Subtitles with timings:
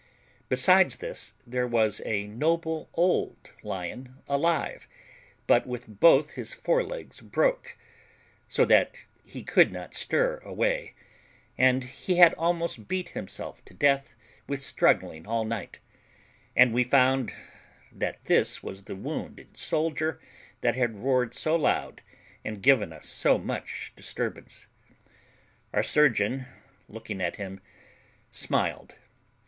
[0.49, 4.87] Besides this there was a noble old lion alive,
[5.45, 7.77] but with both his fore legs broke,
[8.47, 10.95] so that he could not stir away,
[11.55, 14.15] and he had almost beat himself to death
[14.47, 15.79] with struggling all night,
[16.55, 17.31] and we found
[17.91, 20.19] that this was the wounded soldier
[20.61, 22.01] that had roared so loud
[22.43, 24.65] and given us so much disturbance.
[25.71, 26.47] Our surgeon,
[26.89, 27.61] looking at him,
[28.31, 28.95] smiled.